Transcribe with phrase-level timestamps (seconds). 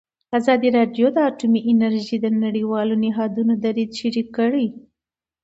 [0.37, 4.67] ازادي راډیو د اټومي انرژي د نړیوالو نهادونو دریځ شریک کړی.